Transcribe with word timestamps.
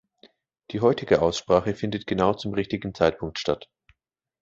Die 0.71 0.79
heutige 0.79 1.21
Aussprache 1.21 1.75
findet 1.75 2.07
genau 2.07 2.33
zum 2.33 2.55
richtigen 2.55 2.95
Zeitpunkt 2.95 3.37
statt. 3.37 3.69